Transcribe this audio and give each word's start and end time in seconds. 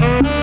Producciones. 0.00 0.40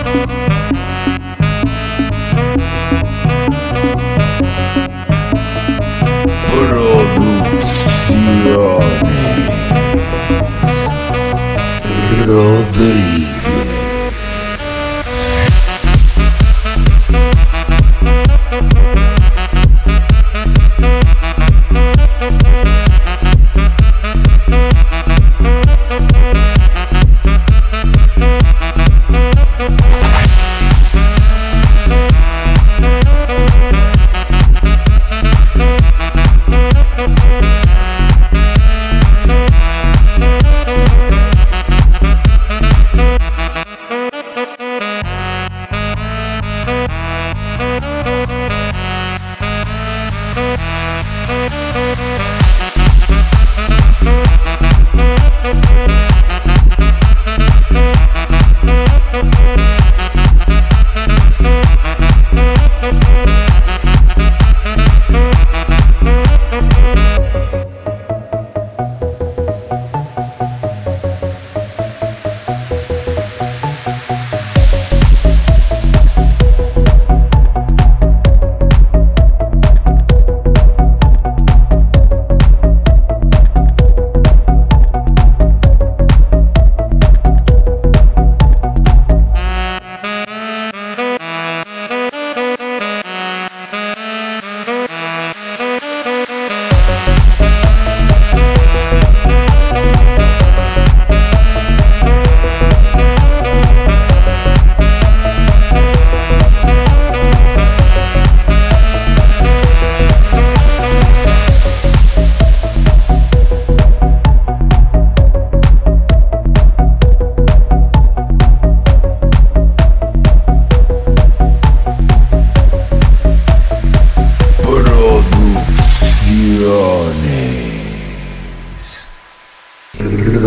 Rodrigo. 12.26 13.37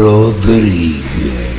Rodriguez. 0.01 1.50